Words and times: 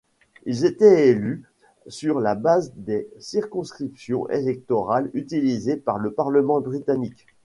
Ils 0.47 0.65
étaient 0.65 1.09
élus 1.09 1.43
sur 1.85 2.19
la 2.19 2.33
base 2.33 2.73
des 2.75 3.07
circonscriptions 3.19 4.27
électorales 4.31 5.11
utilisées 5.13 5.77
pour 5.77 5.99
le 5.99 6.11
Parlement 6.11 6.59
britannique. 6.59 7.27